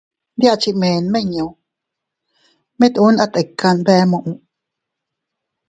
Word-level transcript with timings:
Ndi 0.35 0.45
a 0.53 0.55
chi 0.61 0.71
mee 0.79 0.97
nmiññu, 1.03 1.47
mit 2.79 2.93
uun 3.03 3.15
a 3.23 3.25
tikano 3.33 3.81
bee 3.87 4.03
muʼu. 4.11 4.31